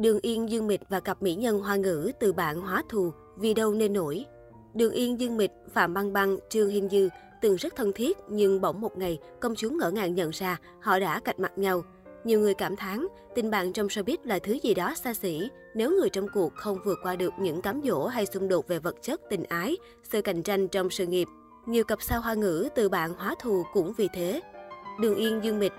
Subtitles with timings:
[0.00, 3.54] Đường Yên Dương Mịch và cặp mỹ nhân hoa ngữ từ bạn hóa thù, vì
[3.54, 4.24] đâu nên nổi.
[4.74, 7.08] Đường Yên Dương Mịch, Phạm Băng Băng, Trương Hình Dư
[7.42, 10.98] từng rất thân thiết nhưng bỗng một ngày công chúng ngỡ ngàng nhận ra họ
[10.98, 11.82] đã cạch mặt nhau.
[12.24, 15.90] Nhiều người cảm thán, tình bạn trong showbiz là thứ gì đó xa xỉ, nếu
[15.90, 18.96] người trong cuộc không vượt qua được những cám dỗ hay xung đột về vật
[19.02, 21.28] chất, tình ái, sự cạnh tranh trong sự nghiệp.
[21.66, 24.40] Nhiều cặp sao hoa ngữ từ bạn hóa thù cũng vì thế.
[25.00, 25.72] Đường Yên Dương Mịch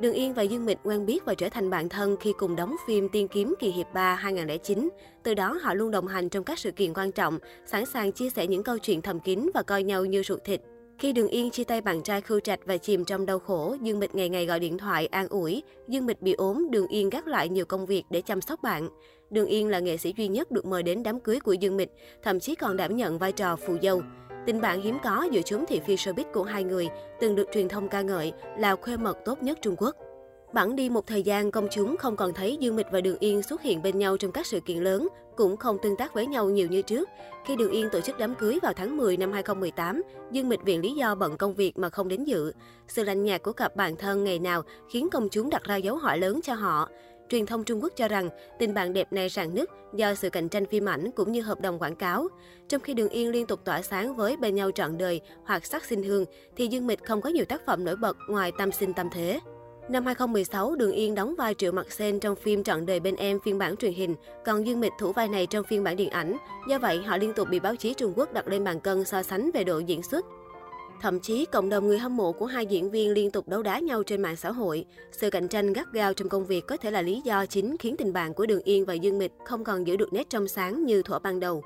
[0.00, 2.76] Đường Yên và Dương Mịch quen biết và trở thành bạn thân khi cùng đóng
[2.86, 4.88] phim Tiên kiếm kỳ hiệp 3 2009.
[5.22, 8.30] Từ đó họ luôn đồng hành trong các sự kiện quan trọng, sẵn sàng chia
[8.30, 10.60] sẻ những câu chuyện thầm kín và coi nhau như ruột thịt.
[10.98, 14.00] Khi Đường Yên chia tay bạn trai Khưu Trạch và chìm trong đau khổ, Dương
[14.00, 15.62] Mịch ngày ngày gọi điện thoại an ủi.
[15.88, 18.88] Dương Mịch bị ốm, Đường Yên gác lại nhiều công việc để chăm sóc bạn.
[19.30, 21.90] Đường Yên là nghệ sĩ duy nhất được mời đến đám cưới của Dương Mịch,
[22.22, 24.02] thậm chí còn đảm nhận vai trò phù dâu.
[24.46, 26.88] Tình bạn hiếm có giữa chúng thị phi showbiz của hai người,
[27.20, 29.96] từng được truyền thông ca ngợi là khuê mật tốt nhất Trung Quốc.
[30.52, 33.42] Bản đi một thời gian, công chúng không còn thấy Dương Mịch và Đường Yên
[33.42, 36.50] xuất hiện bên nhau trong các sự kiện lớn, cũng không tương tác với nhau
[36.50, 37.08] nhiều như trước.
[37.44, 40.80] Khi Đường Yên tổ chức đám cưới vào tháng 10 năm 2018, Dương Mịch viện
[40.80, 42.52] lý do bận công việc mà không đến dự.
[42.88, 45.96] Sự lạnh nhạt của cặp bạn thân ngày nào khiến công chúng đặt ra dấu
[45.96, 46.88] hỏi lớn cho họ.
[47.28, 50.48] Truyền thông Trung Quốc cho rằng tình bạn đẹp này rạn nứt do sự cạnh
[50.48, 52.28] tranh phim ảnh cũng như hợp đồng quảng cáo.
[52.68, 55.84] Trong khi Đường Yên liên tục tỏa sáng với bên nhau trọn đời hoặc sắc
[55.84, 56.24] sinh hương,
[56.56, 59.40] thì Dương Mịch không có nhiều tác phẩm nổi bật ngoài tam sinh tam thế.
[59.88, 63.40] Năm 2016, Đường Yên đóng vai Triệu Mặc Sen trong phim Trọn đời bên em
[63.40, 64.14] phiên bản truyền hình,
[64.44, 66.36] còn Dương Mịch thủ vai này trong phiên bản điện ảnh.
[66.68, 69.22] Do vậy, họ liên tục bị báo chí Trung Quốc đặt lên bàn cân so
[69.22, 70.26] sánh về độ diễn xuất.
[71.00, 73.78] Thậm chí, cộng đồng người hâm mộ của hai diễn viên liên tục đấu đá
[73.78, 74.84] nhau trên mạng xã hội.
[75.12, 77.96] Sự cạnh tranh gắt gao trong công việc có thể là lý do chính khiến
[77.98, 80.84] tình bạn của Đường Yên và Dương Mịch không còn giữ được nét trong sáng
[80.84, 81.62] như thuở ban đầu.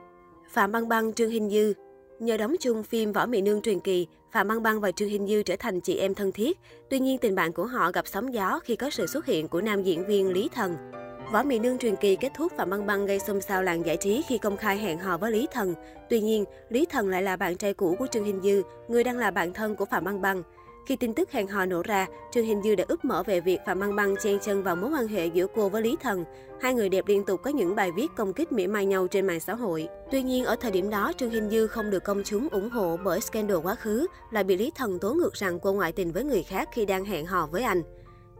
[0.51, 1.73] Phạm Băng Băng, Trương Hình Dư
[2.19, 5.27] Nhờ đóng chung phim Võ Mỹ Nương truyền kỳ, Phạm Băng Băng và Trương Hình
[5.27, 6.59] Dư trở thành chị em thân thiết.
[6.91, 9.61] Tuy nhiên, tình bạn của họ gặp sóng gió khi có sự xuất hiện của
[9.61, 10.77] nam diễn viên Lý Thần.
[11.33, 13.97] Võ Mỹ Nương truyền kỳ kết thúc Phạm Băng Băng gây xôn xao làng giải
[13.97, 15.75] trí khi công khai hẹn hò với Lý Thần.
[16.11, 19.19] Tuy nhiên, Lý Thần lại là bạn trai cũ của Trương Hình Dư, người đang
[19.19, 20.43] là bạn thân của Phạm Băng Băng.
[20.87, 23.61] Khi tin tức hẹn hò nổ ra, Trương Hình Dư đã úp mở về việc
[23.67, 26.25] Phạm Băng Băng chen chân vào mối quan hệ giữa cô với Lý Thần.
[26.61, 29.27] Hai người đẹp liên tục có những bài viết công kích mỉa mai nhau trên
[29.27, 29.89] mạng xã hội.
[30.11, 32.97] Tuy nhiên, ở thời điểm đó, Trương Hình Dư không được công chúng ủng hộ
[33.05, 36.25] bởi scandal quá khứ, lại bị Lý Thần tố ngược rằng cô ngoại tình với
[36.25, 37.83] người khác khi đang hẹn hò với anh.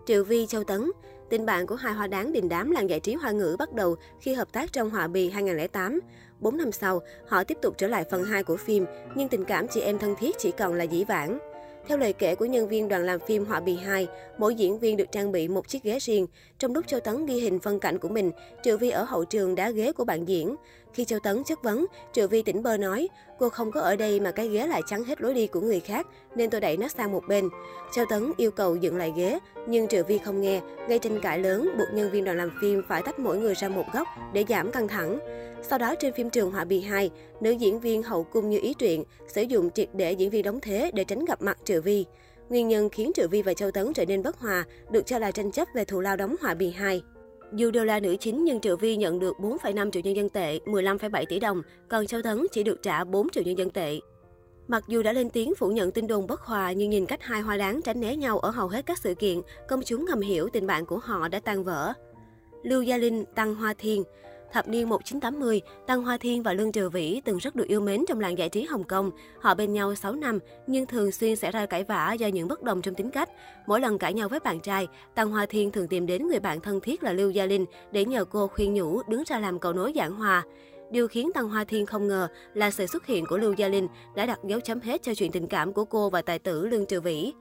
[0.07, 0.91] Triệu Vi Châu Tấn
[1.29, 3.97] Tình bạn của hai hoa đáng đình đám làng giải trí hoa ngữ bắt đầu
[4.21, 6.01] khi hợp tác trong Họa Bì 2008.
[6.41, 9.69] Bốn năm sau, họ tiếp tục trở lại phần 2 của phim, nhưng tình cảm
[9.69, 11.39] chị em thân thiết chỉ còn là dĩ vãng.
[11.87, 14.09] Theo lời kể của nhân viên đoàn làm phim Họa Bì 2,
[14.39, 16.27] mỗi diễn viên được trang bị một chiếc ghế riêng.
[16.59, 18.31] Trong lúc Châu Tấn ghi hình phân cảnh của mình,
[18.63, 20.57] Triệu Vi ở hậu trường đá ghế của bạn diễn.
[20.99, 24.21] Khi Châu Tấn chất vấn, Triệu Vi tỉnh bơ nói, cô không có ở đây
[24.21, 26.89] mà cái ghế lại chắn hết lối đi của người khác, nên tôi đẩy nó
[26.89, 27.49] sang một bên.
[27.95, 31.39] Châu Tấn yêu cầu dựng lại ghế, nhưng Triệu Vi không nghe, gây tranh cãi
[31.39, 34.45] lớn, buộc nhân viên đoàn làm phim phải tách mỗi người ra một góc để
[34.49, 35.19] giảm căng thẳng.
[35.63, 37.11] Sau đó trên phim trường Họa Bì 2,
[37.41, 40.61] nữ diễn viên hậu cung như ý truyện sử dụng triệt để diễn viên đóng
[40.61, 42.05] thế để tránh gặp mặt Triệu Vi.
[42.49, 45.31] Nguyên nhân khiến Triệu Vi và Châu Tấn trở nên bất hòa được cho là
[45.31, 47.03] tranh chấp về thù lao đóng Họa Bì 2.
[47.53, 50.59] Dù đều là nữ chính nhưng Triệu Vi nhận được 4,5 triệu nhân dân tệ,
[50.65, 54.01] 15,7 tỷ đồng, còn Châu Thấn chỉ được trả 4 triệu nhân dân tệ.
[54.69, 57.41] Mặc dù đã lên tiếng phủ nhận tin đồn bất hòa nhưng nhìn cách hai
[57.41, 60.49] hoa đáng tránh né nhau ở hầu hết các sự kiện, công chúng ngầm hiểu
[60.53, 61.93] tình bạn của họ đã tan vỡ.
[62.63, 64.05] Lưu Gia Linh, Tăng Hoa Thiên
[64.53, 68.05] Thập niên 1980, Tăng Hoa Thiên và Lương Trừ Vĩ từng rất được yêu mến
[68.09, 69.11] trong làng giải trí Hồng Kông.
[69.41, 72.63] Họ bên nhau 6 năm, nhưng thường xuyên xảy ra cãi vã do những bất
[72.63, 73.29] đồng trong tính cách.
[73.67, 76.61] Mỗi lần cãi nhau với bạn trai, Tăng Hoa Thiên thường tìm đến người bạn
[76.61, 79.73] thân thiết là Lưu Gia Linh để nhờ cô khuyên nhủ, đứng ra làm cầu
[79.73, 80.45] nối giảng hòa.
[80.91, 83.89] Điều khiến Tăng Hoa Thiên không ngờ là sự xuất hiện của Lưu Gia Linh
[84.15, 86.87] đã đặt dấu chấm hết cho chuyện tình cảm của cô và tài tử Lương
[86.87, 87.33] Trừ Vĩ.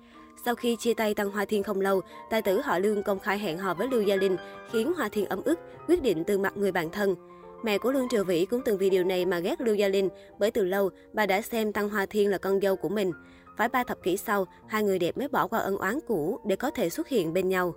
[0.45, 3.39] Sau khi chia tay Tăng Hoa Thiên không lâu, tài tử họ Lương công khai
[3.39, 4.37] hẹn hò với Lưu Gia Linh,
[4.71, 7.15] khiến Hoa Thiên ấm ức, quyết định từ mặt người bạn thân.
[7.63, 10.09] Mẹ của Lương Triều Vĩ cũng từng vì điều này mà ghét Lưu Gia Linh,
[10.39, 13.11] bởi từ lâu bà đã xem Tăng Hoa Thiên là con dâu của mình.
[13.57, 16.55] Phải ba thập kỷ sau, hai người đẹp mới bỏ qua ân oán cũ để
[16.55, 17.75] có thể xuất hiện bên nhau.